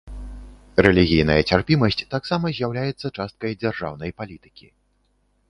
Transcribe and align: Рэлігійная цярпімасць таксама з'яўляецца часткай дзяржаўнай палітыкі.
Рэлігійная 0.85 1.35
цярпімасць 1.49 2.01
таксама 2.15 2.45
з'яўляецца 2.61 3.07
часткай 3.17 3.51
дзяржаўнай 3.61 4.11
палітыкі. 4.25 4.67